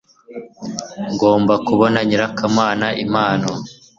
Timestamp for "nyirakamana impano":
2.07-3.49